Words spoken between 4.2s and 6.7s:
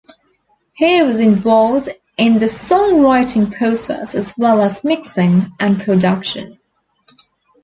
well as mixing and production.